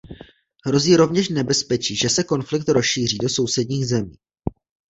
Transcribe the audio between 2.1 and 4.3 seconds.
konflikt rozšíří do sousedních zemí.